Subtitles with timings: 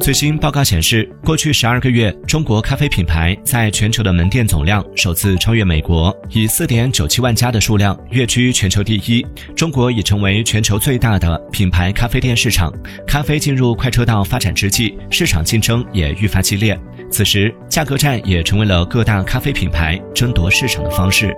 [0.00, 9.26] 最新报告显示过去十二个月中国咖啡品牌在全球的门店总量首次超越美国以四点九七万家的数量跃居全球第一。
[9.56, 12.72] 中国已成为全球最大的品牌咖啡店市场。
[13.06, 16.78] 咖啡进入快车道发展之际市场竞争也愈发激烈。
[17.10, 21.34] 此时价格战也成为了各大咖啡品牌争夺市场的方式。